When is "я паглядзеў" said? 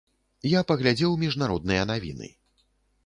0.51-1.13